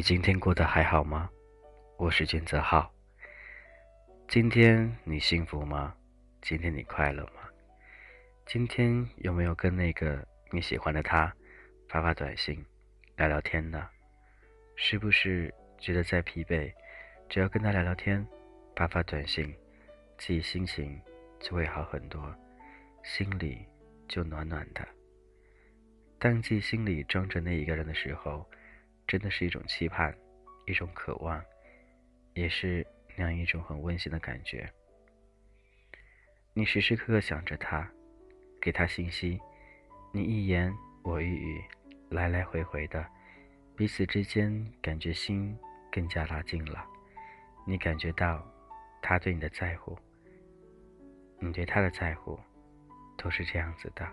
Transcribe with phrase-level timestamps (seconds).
[0.00, 1.28] 你今天过得还好吗？
[1.98, 2.90] 我是君泽浩。
[4.26, 5.94] 今天你幸福吗？
[6.40, 7.42] 今天你快乐吗？
[8.46, 11.30] 今天有没有跟那个你喜欢的他
[11.86, 12.64] 发发短信、
[13.18, 13.86] 聊聊天呢？
[14.74, 16.72] 是不是觉得再疲惫，
[17.28, 18.26] 只要跟他聊聊天、
[18.74, 19.54] 发发短信，
[20.16, 20.98] 自己心情
[21.38, 22.34] 就会好很多，
[23.04, 23.66] 心里
[24.08, 24.80] 就暖暖的。
[26.18, 28.50] 当自己心里装着那一个人的时候。
[29.10, 30.16] 真的是一种期盼，
[30.66, 31.44] 一种渴望，
[32.34, 34.72] 也是那样一种很温馨的感觉。
[36.54, 37.90] 你时时刻刻想着他，
[38.62, 39.40] 给他信息，
[40.12, 41.60] 你一言我一语，
[42.10, 43.04] 来来回回的，
[43.76, 45.58] 彼此之间感觉心
[45.90, 46.86] 更加拉近了。
[47.66, 48.40] 你感觉到
[49.02, 49.98] 他对你的在乎，
[51.40, 52.38] 你对他的在乎，
[53.18, 54.08] 都是这样子的。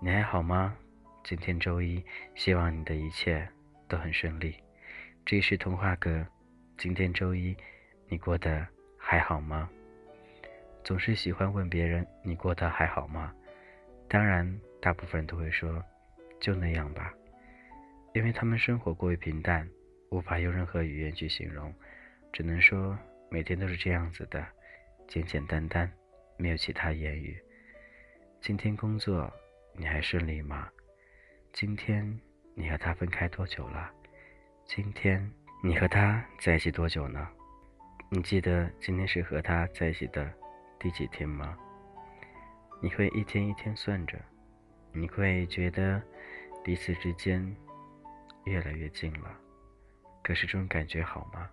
[0.00, 0.76] 你还好吗？
[1.24, 2.00] 今天周一，
[2.36, 3.50] 希望你的一切。
[3.90, 4.54] 都很顺利。
[5.26, 6.24] 这是童话哥。
[6.78, 7.54] 今天周一，
[8.08, 8.66] 你过得
[8.96, 9.68] 还好吗？
[10.82, 13.34] 总是喜欢问别人你过得还好吗？
[14.08, 15.84] 当然，大部分人都会说
[16.40, 17.12] 就那样吧，
[18.14, 19.68] 因为他们生活过于平淡，
[20.10, 21.74] 无法用任何语言去形容，
[22.32, 22.96] 只能说
[23.28, 24.46] 每天都是这样子的，
[25.06, 25.90] 简简单单，
[26.38, 27.36] 没有其他言语。
[28.40, 29.30] 今天工作
[29.74, 30.70] 你还顺利吗？
[31.52, 32.18] 今天。
[32.54, 33.90] 你和他分开多久了？
[34.64, 35.30] 今天
[35.62, 37.28] 你和他在一起多久呢？
[38.08, 40.30] 你记得今天是和他在一起的
[40.78, 41.56] 第几天吗？
[42.80, 44.18] 你会一天一天算着，
[44.92, 46.02] 你会觉得
[46.64, 47.54] 彼此之间
[48.44, 49.34] 越来越近了。
[50.22, 51.48] 可是这种感觉好吗？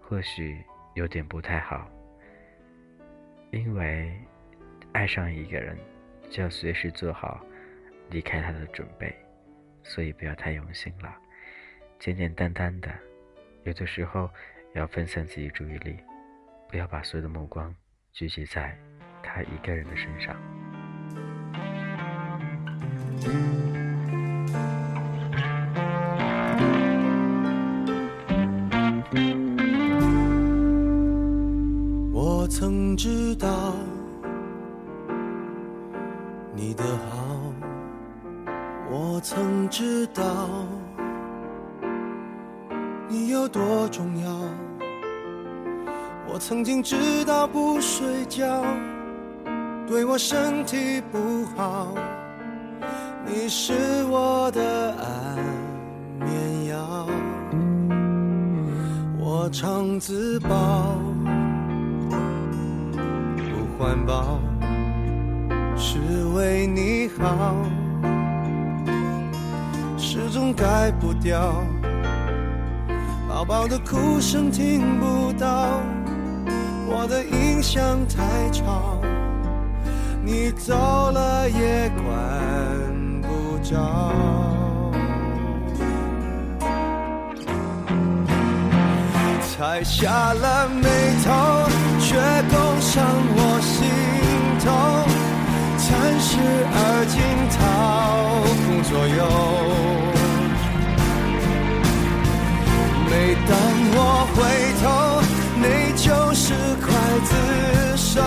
[0.00, 1.88] 或许有点不太好，
[3.50, 4.18] 因为
[4.92, 5.76] 爱上一个人，
[6.30, 7.44] 就要随时做好
[8.10, 9.14] 离开他的准备。
[9.82, 11.14] 所以不要太用心了，
[11.98, 12.90] 简简单单的，
[13.64, 14.30] 有的时候
[14.74, 15.96] 要分散自己注意力，
[16.68, 17.74] 不要把所有的目光
[18.12, 18.76] 聚集在
[19.22, 20.36] 他一个人的身上。
[32.12, 33.74] 我曾知道
[36.54, 37.47] 你的好。
[39.00, 40.24] 我曾知道
[43.06, 44.28] 你有多重要，
[46.26, 48.64] 我曾经知道不睡觉
[49.86, 51.94] 对我身体不好，
[53.24, 53.72] 你是
[54.10, 57.06] 我的安眠药，
[59.16, 60.48] 我常自暴
[63.36, 64.40] 不环保，
[65.76, 66.00] 是
[66.34, 67.54] 为你好。
[70.38, 71.52] 始终改不掉，
[73.28, 75.80] 宝宝的哭声听不到，
[76.86, 79.00] 我的音响太吵，
[80.22, 82.06] 你走了也管
[83.20, 83.74] 不着。
[89.42, 90.88] 才下了眉
[91.24, 91.32] 头，
[91.98, 92.14] 却
[92.48, 93.04] 攻上
[93.34, 93.90] 我心
[94.60, 94.70] 头，
[95.76, 96.38] 残时
[96.70, 97.18] 而今
[97.58, 97.58] 掏
[98.62, 99.87] 空左右。
[103.10, 103.50] 每当
[103.94, 103.98] 我
[104.34, 104.36] 回
[104.82, 104.84] 头，
[105.56, 105.64] 你
[105.96, 106.44] 就是
[106.84, 106.86] 刽
[107.24, 107.32] 子
[107.96, 108.20] 手，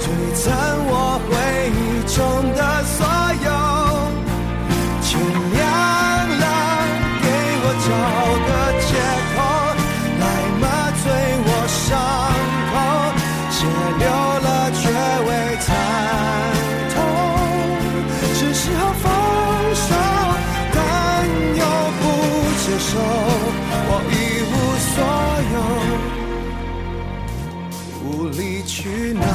[0.00, 0.42] 摧残
[0.86, 0.92] 我
[1.28, 1.30] 回
[1.72, 1.80] 忆
[2.14, 2.18] 中
[2.54, 2.98] 的所
[3.42, 3.48] 有。
[5.00, 5.10] 天
[5.52, 5.60] 亮
[6.40, 6.44] 了，
[7.22, 7.26] 给
[7.62, 7.88] 我找
[8.46, 8.50] 个
[8.86, 8.90] 借
[9.32, 9.36] 口，
[10.20, 10.24] 来
[10.60, 10.64] 麻
[11.02, 11.04] 醉
[11.46, 11.90] 我伤
[12.70, 12.74] 口，
[13.50, 13.56] 血
[13.98, 14.04] 流
[14.44, 14.46] 了
[14.78, 14.80] 却
[15.26, 15.30] 未
[15.64, 15.66] 参
[16.94, 16.94] 透，
[18.34, 19.04] 是时候放
[19.74, 19.90] 手，
[20.74, 20.76] 但
[21.56, 21.60] 又
[21.98, 22.02] 不
[22.60, 23.31] 接受。
[28.12, 29.26] 无理取闹。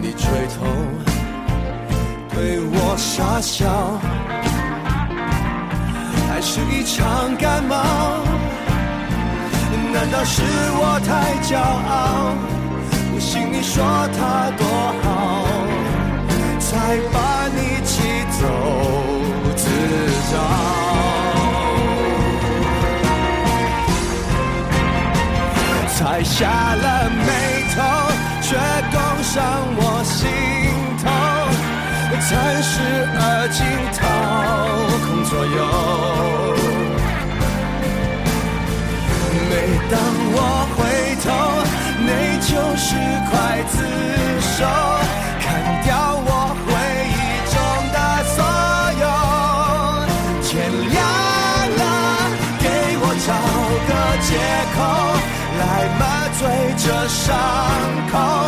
[0.00, 0.64] 你垂头
[2.30, 4.00] 对我傻笑，
[6.28, 7.76] 还是一场感冒？
[9.92, 12.34] 难道是我太骄傲？
[13.12, 13.82] 不信你说
[14.16, 14.66] 他多
[15.02, 15.46] 好，
[16.58, 18.02] 才把你气
[18.40, 18.42] 走
[19.56, 19.64] 自
[20.32, 20.75] 找。
[26.06, 27.26] 才下了眉
[27.74, 27.82] 头，
[28.40, 28.54] 却
[28.92, 28.94] 攻
[29.24, 29.34] 上
[29.76, 30.30] 我心
[31.02, 31.04] 头，
[32.20, 32.70] 残时
[33.18, 33.20] 而
[33.50, 33.58] 今
[33.90, 33.98] 掏
[35.04, 35.58] 空左右。
[39.50, 39.52] 每
[39.90, 39.94] 当
[40.32, 40.38] 我
[56.86, 57.36] 这伤
[58.12, 58.45] 口，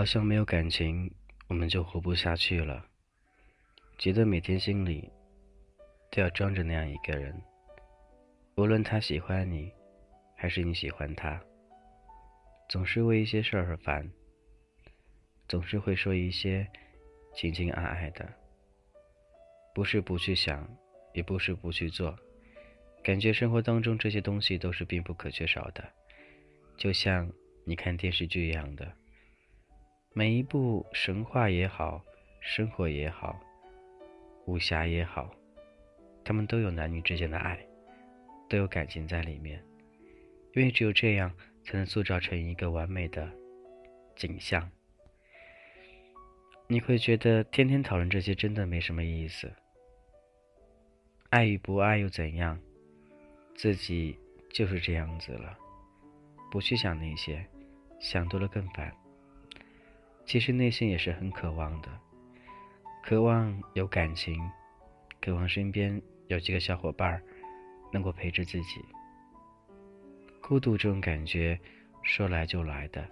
[0.00, 1.12] 好像没有感情，
[1.46, 2.86] 我们就活不下去了。
[3.98, 5.12] 觉得每天心里
[6.10, 7.38] 都要装着那样一个人，
[8.54, 9.70] 无论他喜欢你，
[10.34, 11.38] 还是你喜欢他，
[12.66, 14.10] 总是为一些事儿而烦，
[15.46, 16.66] 总是会说一些
[17.34, 18.26] 情情爱爱的，
[19.74, 20.66] 不是不去想，
[21.12, 22.18] 也不是不去做，
[23.04, 25.84] 感觉生活当中这些东西都是必不可缺少的，
[26.78, 27.30] 就像
[27.66, 28.90] 你看电视剧一样的。
[30.12, 32.04] 每一部神话也好，
[32.40, 33.38] 生活也好，
[34.46, 35.30] 武侠也好，
[36.24, 37.56] 他们都有男女之间的爱，
[38.48, 39.64] 都有感情在里面，
[40.54, 43.30] 因为只有这样，才能塑造成一个完美的
[44.16, 44.68] 景象。
[46.66, 49.52] 你会觉得天天讨论这些真的没什么意思。
[51.28, 52.58] 爱与不爱又怎样？
[53.54, 54.18] 自己
[54.52, 55.56] 就是这样子了，
[56.50, 57.46] 不去想那些，
[58.00, 58.92] 想多了更烦。
[60.30, 61.88] 其实内心也是很渴望的，
[63.02, 64.40] 渴望有感情，
[65.20, 67.20] 渴望身边有几个小伙伴
[67.92, 68.80] 能够陪着自己。
[70.40, 71.58] 孤独这种感觉
[72.04, 73.04] 说来就来的，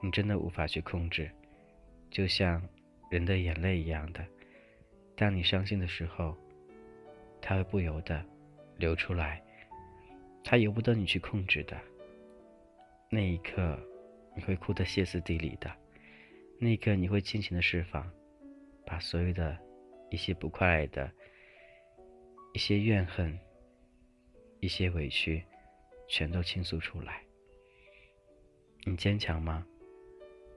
[0.00, 1.30] 你真的无法去控制，
[2.10, 2.66] 就像
[3.10, 4.24] 人的眼泪一样的，
[5.14, 6.34] 当你伤心的时候，
[7.42, 8.24] 它会不由得
[8.78, 9.42] 流出来，
[10.42, 11.78] 它由不得你去控制的。
[13.10, 13.78] 那一刻，
[14.34, 15.70] 你会哭得歇斯底里的。
[16.62, 18.06] 那一刻，你会尽情的释放，
[18.84, 19.58] 把所有的
[20.10, 21.10] 一些不快的、
[22.52, 23.38] 一些怨恨、
[24.60, 25.42] 一些委屈，
[26.06, 27.22] 全都倾诉出来。
[28.84, 29.66] 你坚强吗？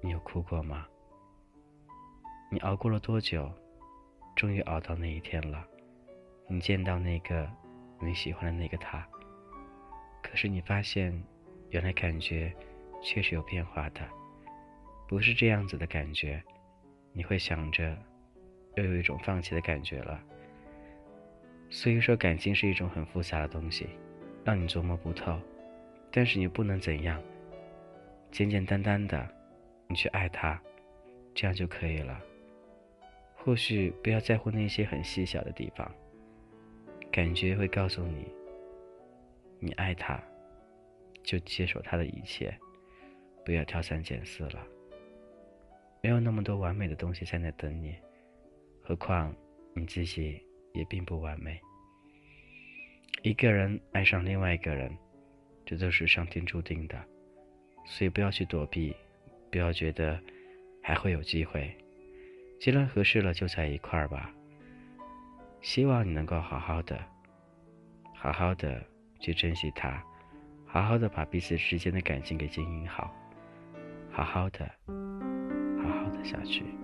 [0.02, 0.86] 你有哭过吗？
[2.52, 3.50] 你熬过了多久？
[4.36, 5.66] 终于熬到那一天了，
[6.50, 7.50] 你见到那个
[8.02, 9.08] 你喜欢的那个他。
[10.22, 11.24] 可是你发现，
[11.70, 12.54] 原来感觉
[13.02, 14.02] 确实有变化的。
[15.14, 16.42] 不是这样子的感觉，
[17.12, 17.96] 你会想着，
[18.74, 20.20] 又有一种放弃的感觉了。
[21.70, 23.88] 所以说，感情是一种很复杂的东西，
[24.44, 25.40] 让你琢磨不透。
[26.12, 27.22] 但是你不能怎样，
[28.32, 29.30] 简简单单的，
[29.88, 30.60] 你去爱他，
[31.36, 32.20] 这样就可以了。
[33.36, 35.92] 或许不要在乎那些很细小的地方，
[37.12, 38.26] 感觉会告诉你，
[39.60, 40.20] 你爱他，
[41.22, 42.52] 就接受他的一切，
[43.46, 44.68] 不要挑三拣四了。
[46.04, 47.96] 没有那么多完美的东西在那等你，
[48.82, 49.34] 何况
[49.74, 50.38] 你自己
[50.74, 51.58] 也并不完美。
[53.22, 54.94] 一个人爱上另外一个人，
[55.66, 57.02] 这都是上天注定的，
[57.86, 58.94] 所以不要去躲避，
[59.50, 60.20] 不要觉得
[60.82, 61.74] 还会有机会。
[62.60, 64.30] 既然合适了，就在一块儿吧。
[65.62, 67.02] 希望你能够好好的，
[68.14, 68.86] 好好的
[69.22, 70.04] 去珍惜他，
[70.66, 73.10] 好好的把彼此之间的感情给经营好，
[74.12, 74.70] 好好的。
[76.24, 76.83] 下去。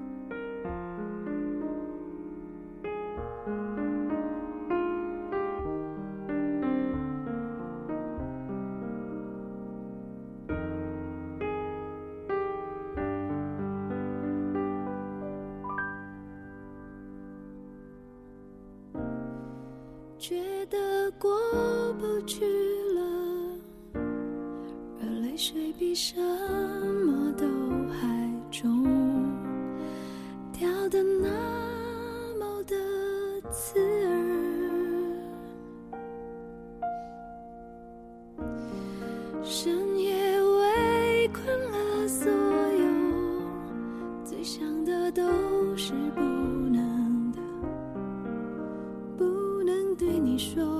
[50.40, 50.79] 说，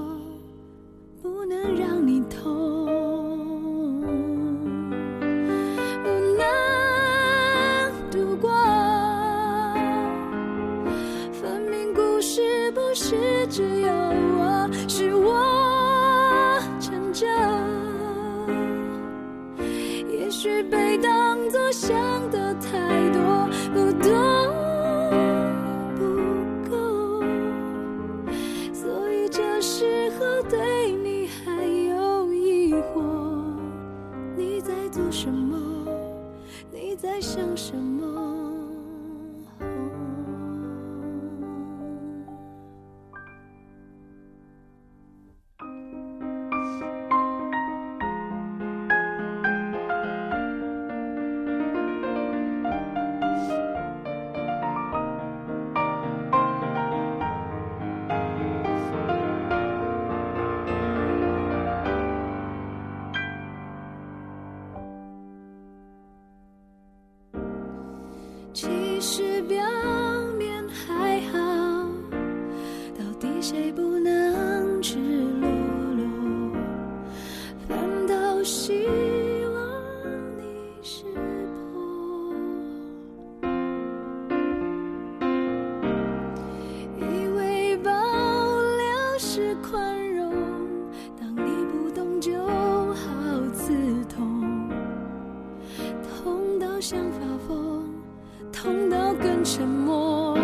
[98.62, 100.38] 痛到更沉默，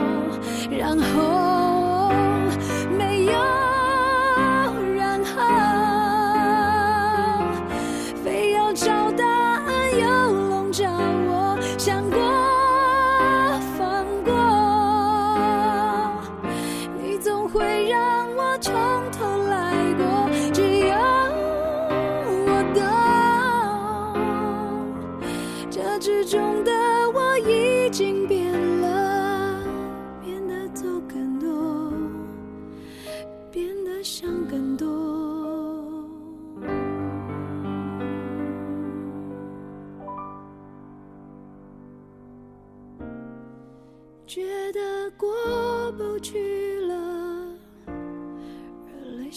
[0.72, 1.45] 然后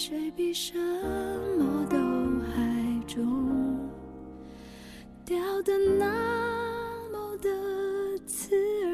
[0.00, 0.78] 谁比什
[1.58, 1.98] 么都
[2.46, 3.90] 还重，
[5.24, 7.48] 掉的那么的
[8.24, 8.92] 刺耳。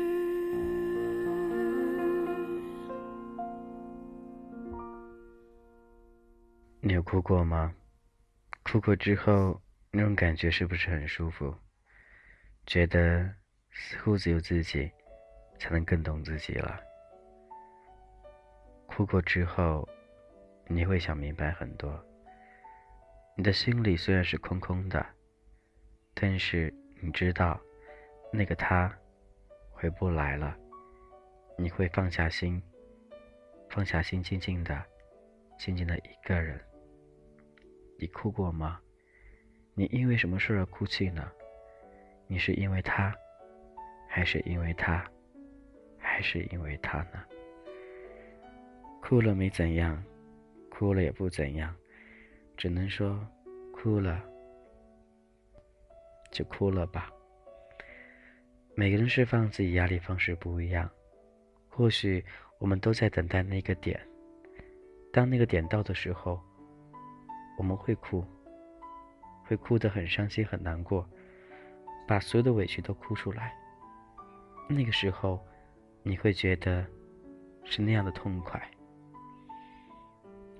[6.80, 7.74] 你有哭过吗？
[8.62, 11.54] 哭过之后，那种感觉是不是很舒服？
[12.66, 13.30] 觉得
[13.70, 14.90] 似乎只有自己
[15.58, 16.80] 才能更懂自己了。
[18.86, 19.86] 哭过之后，
[20.66, 22.02] 你会想明白很多。
[23.36, 25.04] 你的心里虽然是空空的，
[26.14, 27.60] 但是你知道，
[28.32, 28.92] 那个他
[29.72, 30.56] 回不来了。
[31.56, 32.60] 你会放下心，
[33.70, 34.82] 放下心，静静的，
[35.58, 36.60] 静静的一个人。
[37.98, 38.80] 你哭过吗？
[39.74, 41.30] 你因为什么事而哭泣呢？
[42.26, 43.14] 你是因为他，
[44.08, 45.04] 还是因为他，
[45.98, 47.22] 还是因为他呢？
[49.02, 50.02] 哭了没怎样，
[50.76, 51.72] 哭了也不怎样，
[52.56, 53.24] 只能说
[53.72, 54.20] 哭了
[56.32, 57.08] 就哭了吧。
[58.74, 60.90] 每个人释放自己压力方式不一样，
[61.68, 62.24] 或许
[62.58, 64.00] 我们都在等待那个点，
[65.12, 66.40] 当那个点到的时候。
[67.56, 68.24] 我们会哭，
[69.44, 71.08] 会哭得很伤心、很难过，
[72.04, 73.54] 把所有的委屈都哭出来。
[74.68, 75.38] 那个时候，
[76.02, 76.84] 你会觉得
[77.62, 78.60] 是那样的痛快。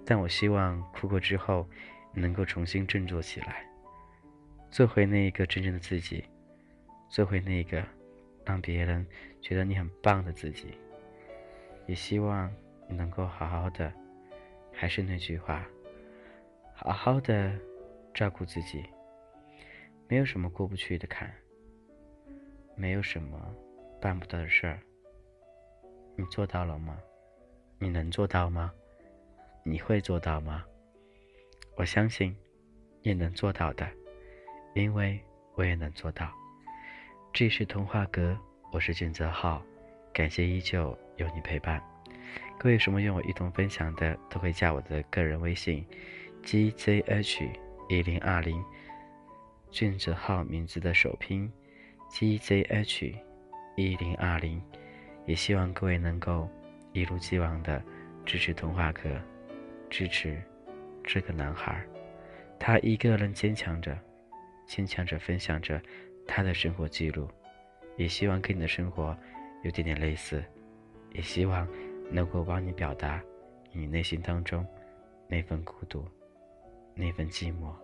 [0.05, 1.67] 但我希望哭过之后，
[2.13, 3.65] 能够重新振作起来，
[4.71, 6.25] 做回那一个真正的自己，
[7.09, 7.83] 做回那一个
[8.45, 9.07] 让别人
[9.41, 10.79] 觉得你很棒的自己。
[11.87, 12.51] 也希望
[12.89, 13.93] 你能够好好的，
[14.73, 15.67] 还是那句话。
[16.75, 17.57] 好好的
[18.13, 18.85] 照顾自己，
[20.09, 21.33] 没有什么过不去的坎，
[22.75, 23.55] 没有什么
[24.01, 24.81] 办不到的事儿。
[26.17, 26.99] 你做到了吗？
[27.79, 28.73] 你能做到吗？
[29.67, 30.63] 你会做到吗？
[31.75, 32.37] 我相信
[33.03, 33.89] 你能做到的，
[34.75, 35.19] 因为
[35.55, 36.31] 我也能做到。
[37.33, 38.39] 这是童话阁，
[38.71, 39.63] 我是俊泽浩，
[40.13, 41.83] 感谢依旧有你陪伴。
[42.59, 45.83] 各位有什么与我一同分享的，都可以加我的个人微信。
[46.43, 47.49] gzh
[47.89, 48.63] 一零二零，
[49.71, 51.51] 俊泽浩名字的首拼
[52.11, 53.15] ，gzh
[53.77, 54.63] 一零二零，
[55.25, 56.47] 也希望各位能够
[56.93, 57.83] 一如既往的
[58.27, 59.19] 支持童话阁，
[59.95, 60.43] 支持
[61.05, 61.81] 这个男孩，
[62.59, 63.97] 他一个人坚强着，
[64.67, 65.81] 坚强着分享着
[66.27, 67.29] 他的生活记录，
[67.97, 69.17] 也希望跟你的生活
[69.63, 70.45] 有点点类似，
[71.13, 71.65] 也希望
[72.11, 73.23] 能够帮你表达
[73.71, 74.67] 你内心当中
[75.29, 76.05] 那份孤独。
[76.97, 77.84] 那份寂寞。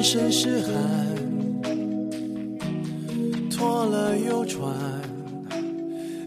[0.00, 0.72] 满身是汗，
[3.50, 4.74] 脱了又穿，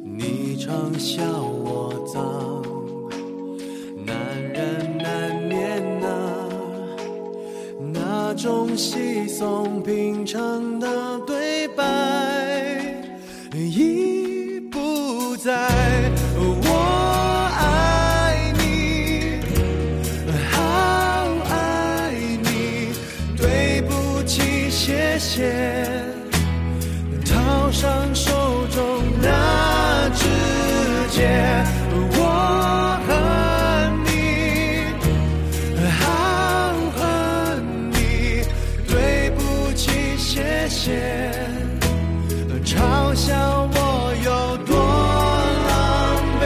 [0.03, 2.61] 你常笑我脏。
[4.05, 4.15] 男
[4.53, 6.07] 人难免呐，
[7.91, 10.72] 那种稀松平常
[40.93, 41.33] 天
[42.63, 43.77] 嘲笑我
[44.23, 44.29] 有
[44.63, 44.71] 多
[45.67, 45.71] 狼
[46.39, 46.43] 狈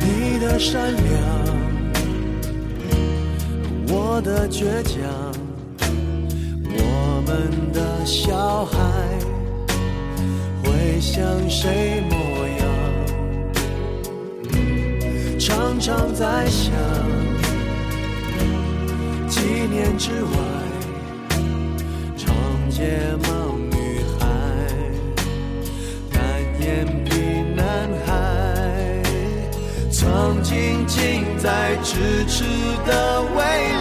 [0.00, 1.08] 你的善良
[3.88, 5.19] 我的倔强。
[11.20, 12.16] 像谁模
[12.48, 12.64] 样？
[15.38, 16.72] 常常在想，
[19.28, 19.38] 几
[19.70, 20.30] 年之外，
[22.16, 22.34] 长
[22.70, 23.28] 睫毛
[23.70, 24.26] 女孩，
[26.10, 26.20] 单
[26.58, 27.10] 眼皮
[27.54, 27.66] 男
[28.06, 28.08] 孩。
[29.90, 32.44] 曾经近在咫尺
[32.86, 33.79] 的未来，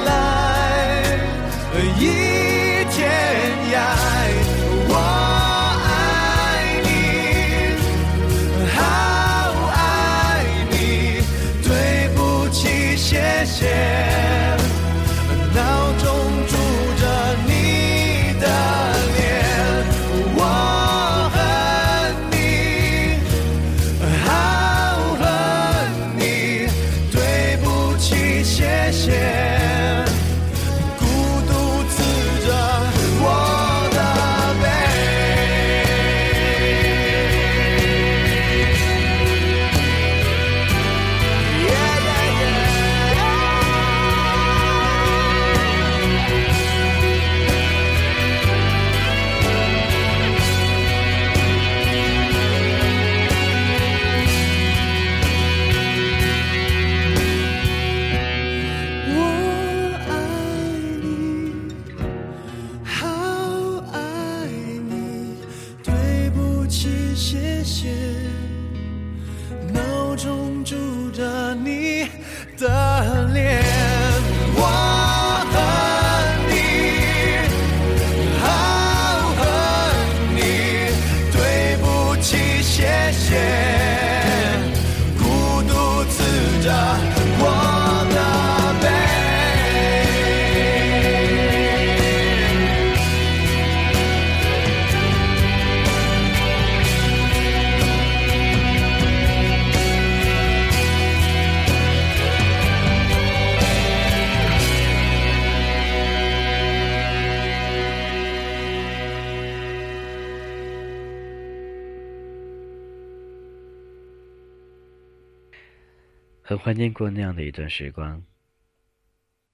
[116.62, 118.22] 怀念过那样的一段时光，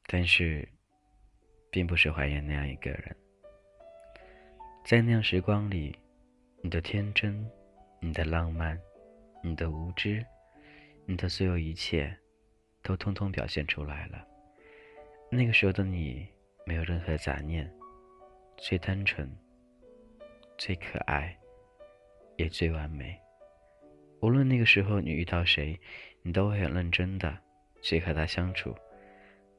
[0.07, 0.67] 但是，
[1.69, 3.15] 并不是怀念那样一个人。
[4.83, 5.95] 在那样时光里，
[6.61, 7.47] 你的天真，
[7.99, 8.79] 你的浪漫，
[9.43, 10.25] 你的无知，
[11.05, 12.15] 你的所有一切，
[12.81, 14.25] 都通通表现出来了。
[15.29, 16.27] 那个时候的你，
[16.65, 17.71] 没有任何杂念，
[18.57, 19.31] 最单纯，
[20.57, 21.37] 最可爱，
[22.37, 23.15] 也最完美。
[24.25, 25.79] 无论那个时候你遇到谁。
[26.27, 27.37] 你都会很认真的
[27.83, 28.75] 去和他相处，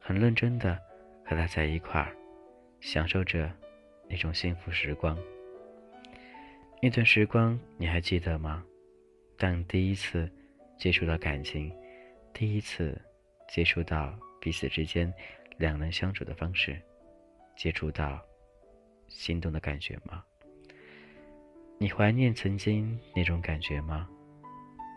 [0.00, 0.76] 很认真的
[1.24, 2.12] 和他在一块儿，
[2.80, 3.48] 享受着
[4.10, 5.16] 那种幸福时光。
[6.82, 8.64] 那段时光你还记得吗？
[9.38, 10.28] 当第一次
[10.76, 11.72] 接触到感情，
[12.34, 13.00] 第一次
[13.48, 15.14] 接触到彼此之间
[15.58, 16.82] 两人相处的方式，
[17.56, 18.20] 接触到
[19.06, 20.24] 心动的感觉吗？
[21.78, 24.10] 你怀念曾经那种感觉吗？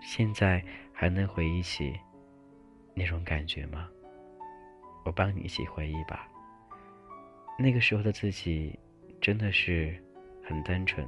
[0.02, 2.00] 现在还能回忆起
[2.94, 3.88] 那种感觉吗？
[5.06, 6.28] 我帮你一起回忆吧。
[7.58, 8.78] 那个时候的自己
[9.20, 10.02] 真的是
[10.44, 11.08] 很单纯，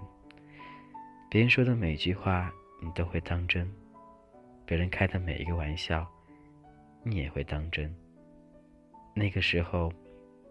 [1.29, 2.51] 别人说的每句话
[2.81, 3.69] 你都会当真，
[4.65, 6.05] 别人开的每一个玩笑
[7.03, 7.93] 你也会当真。
[9.13, 9.91] 那个时候，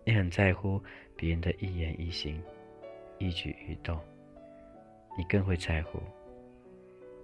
[0.05, 0.83] 你很在乎
[1.17, 2.43] 别人的一言一行、
[3.19, 3.99] 一举一动，
[5.17, 6.01] 你更会在乎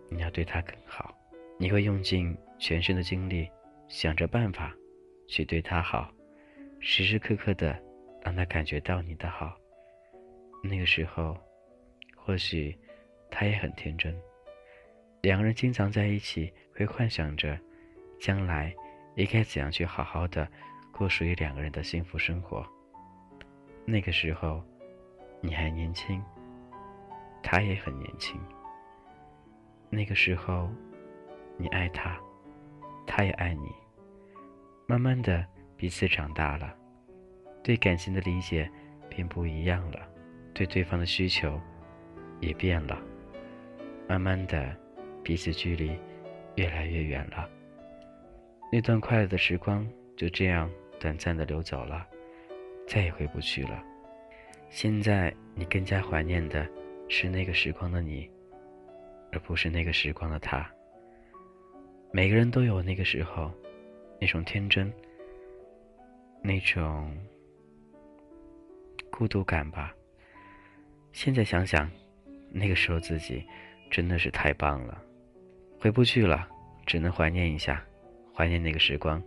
[0.09, 1.15] 你要对他更好，
[1.59, 3.51] 你会用尽全身的精力
[3.89, 4.75] 想着办法
[5.29, 6.11] 去对他好，
[6.81, 7.79] 时时刻刻的
[8.25, 9.57] 让他感觉到你的好。
[10.63, 11.37] 那个时候，
[12.17, 12.77] 或许
[13.31, 14.17] 他也很天真，
[15.23, 17.59] 两个人经常在一起，会幻想着
[18.19, 18.75] 将来
[19.17, 20.49] 应该怎样去好好的。
[20.93, 22.67] 过属于两个人的幸福生活。
[23.85, 24.65] 那个时候，
[25.43, 26.23] 你还年轻，
[27.43, 28.41] 他也很年轻。
[29.91, 30.71] 那个时候，
[31.57, 32.19] 你爱他，
[33.07, 33.69] 他也爱你。
[34.87, 35.47] 慢慢的，
[35.77, 36.75] 彼此长大了，
[37.63, 38.71] 对感情的理解
[39.09, 40.01] 变不一样了，
[40.55, 41.61] 对对方的需求
[42.41, 43.01] 也变了。
[44.09, 44.77] 慢慢的，
[45.23, 45.99] 彼此距离
[46.55, 47.49] 越来越远了。
[48.73, 50.71] 那段快乐的时光就这样。
[50.99, 52.07] 短暂的流走了，
[52.89, 53.85] 再也回不去了。
[54.71, 56.67] 现在你更加怀念的
[57.07, 58.29] 是那个时光的你，
[59.37, 60.67] 而不是那个时光的他。
[62.11, 63.53] 每个人都有那个时候，
[64.19, 64.91] 那种天真，
[66.43, 67.15] 那种
[69.11, 69.93] 孤独感吧。
[71.13, 71.91] 现在想想，
[72.51, 73.45] 那个时候自己
[73.91, 75.03] 真的是太棒了。
[75.79, 76.49] 回不去了，
[76.87, 77.85] 只能怀念一下，
[78.35, 79.23] 怀念那个时光，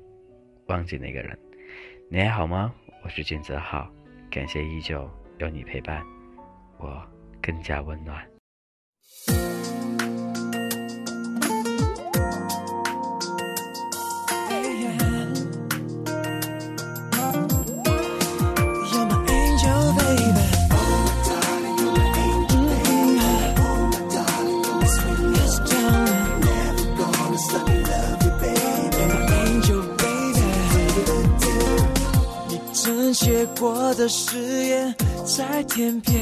[0.66, 1.38] 忘记那个人。
[2.10, 2.74] 你还好吗？
[3.04, 3.88] 我是俊泽浩，
[4.32, 6.04] 感谢依旧有你陪伴，
[6.80, 7.00] 我
[7.44, 8.28] 更加温暖。
[34.00, 36.16] 的誓言在天边，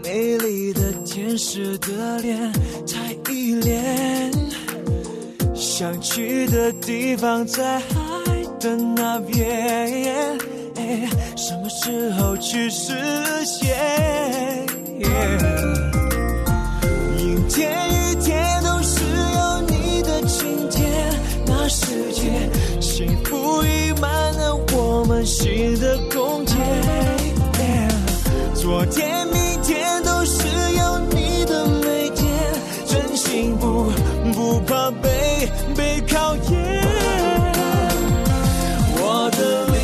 [0.00, 2.52] 美丽的天使的脸
[2.86, 4.30] 太依恋，
[5.56, 7.84] 想去的地方在海
[8.60, 10.38] 的那边，
[11.36, 12.92] 什么时候去实
[13.44, 13.76] 现？
[17.18, 18.01] 阴天雨
[28.62, 32.32] 昨天、明天都是有你的每天，
[32.86, 33.90] 真心不
[34.32, 36.84] 不怕被被考验。
[38.94, 39.82] 我的另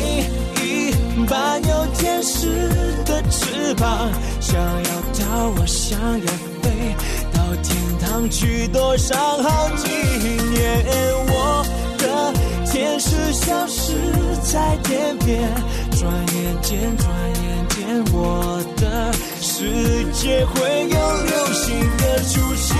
[0.63, 2.69] 一半有天使
[3.03, 6.27] 的翅膀，想要逃，我想要
[6.61, 6.95] 飞
[7.33, 10.85] 到天堂去，多少好几年。
[11.27, 11.65] 我
[11.97, 12.07] 的。
[12.71, 13.91] 天使消失
[14.43, 15.41] 在天边，
[15.99, 17.09] 转眼间，转
[17.43, 17.48] 眼，
[18.11, 22.75] 我的世界会有流星的出现。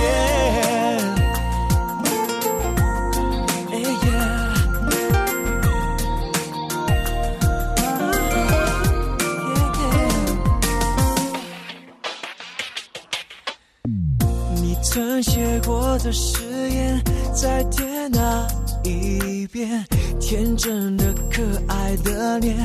[14.62, 17.02] 你曾写过的誓言，
[17.34, 18.46] 在天哪？
[18.84, 19.84] 一遍
[20.20, 22.56] 天真的可爱的脸，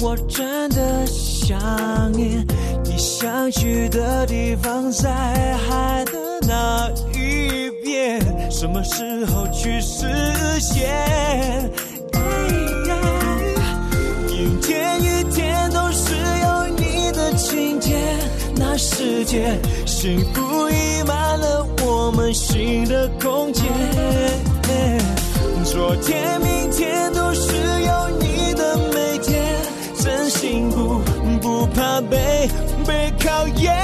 [0.00, 1.58] 我真的想
[2.12, 2.46] 念。
[2.84, 5.08] 你想去的地方在
[5.56, 6.12] 海的
[6.46, 10.06] 那一边，什么时候去实
[10.60, 11.70] 现？
[14.28, 18.18] 阴天雨天都是有你的晴天，
[18.56, 23.64] 那世界幸福溢满了我们新的空间。
[25.66, 29.44] 昨天、明天都是有你的每天，
[29.98, 31.00] 真心不
[31.42, 32.48] 不怕被
[32.86, 33.74] 被考验。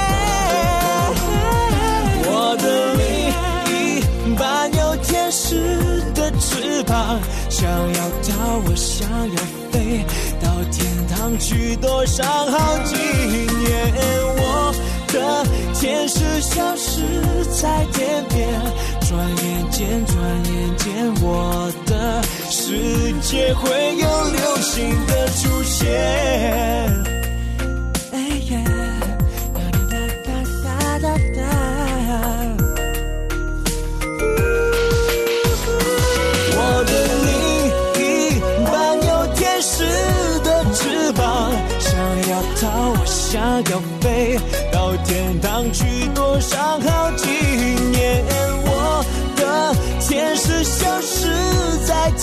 [2.25, 3.05] 我的另
[3.75, 7.19] 一半有天使的翅膀，
[7.49, 9.35] 想要逃，我想要
[9.71, 10.05] 飞
[10.41, 13.93] 到天堂去，多少好几年。
[14.37, 14.73] 我
[15.09, 15.45] 的
[15.79, 17.01] 天使消失
[17.61, 18.49] 在天边。
[19.13, 25.85] 转眼间转眼间我的世界会有流星的出现
[36.57, 36.91] 我的
[37.23, 37.29] 另
[38.01, 39.85] 一半有天使
[40.43, 41.93] 的翅膀想
[42.31, 44.35] 要逃我想要飞
[44.71, 47.02] 到天堂去躲伤害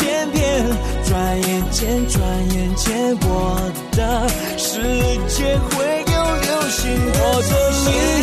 [0.00, 0.64] 天边，
[1.04, 2.20] 转眼间，转
[2.54, 4.80] 眼间，我的世
[5.28, 6.90] 界会有流星。
[7.12, 7.50] 我的
[7.84, 8.19] 脸。